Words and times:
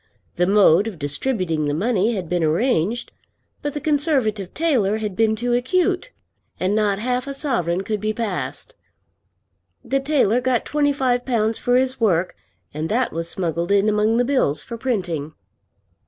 The 0.33 0.47
mode 0.47 0.87
of 0.87 0.97
distributing 0.97 1.67
the 1.67 1.75
money 1.75 2.15
had 2.15 2.27
been 2.27 2.43
arranged; 2.43 3.11
but 3.61 3.75
the 3.75 3.79
Conservative 3.79 4.51
tailor 4.51 4.97
had 4.97 5.15
been 5.15 5.35
too 5.35 5.53
acute, 5.53 6.11
and 6.59 6.73
not 6.73 6.97
half 6.97 7.27
a 7.27 7.35
sovereign 7.35 7.81
could 7.83 8.01
be 8.01 8.11
passed. 8.11 8.73
The 9.85 9.99
tailor 9.99 10.41
got 10.41 10.65
twenty 10.65 10.91
five 10.91 11.23
pounds 11.23 11.59
for 11.59 11.75
his 11.75 12.01
work, 12.01 12.35
and 12.73 12.89
that 12.89 13.13
was 13.13 13.29
smuggled 13.29 13.71
in 13.71 13.87
among 13.87 14.17
the 14.17 14.25
bills 14.25 14.63
for 14.63 14.75
printing. 14.75 15.33